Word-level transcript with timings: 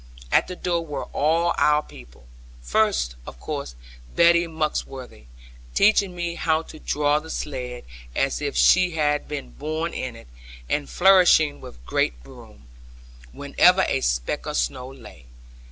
At 0.31 0.47
the 0.47 0.55
door 0.55 0.83
were 0.83 1.03
all 1.13 1.53
our 1.59 1.83
people; 1.83 2.25
first, 2.63 3.13
of 3.27 3.39
course, 3.39 3.75
Betty 4.15 4.47
Muxworthy, 4.47 5.25
teaching 5.75 6.15
me 6.15 6.33
how 6.33 6.63
to 6.63 6.79
draw 6.79 7.19
the 7.19 7.29
sledd, 7.29 7.83
as 8.15 8.41
if 8.41 8.57
she 8.57 8.93
had 8.95 9.27
been 9.27 9.51
born 9.51 9.93
in 9.93 10.15
it, 10.15 10.25
and 10.67 10.89
flourishing 10.89 11.61
with 11.61 11.75
a 11.75 11.85
great 11.85 12.23
broom, 12.23 12.67
wherever 13.31 13.85
a 13.87 14.01
speck 14.01 14.47
of 14.47 14.57
snow 14.57 14.87
lay. 14.89 15.25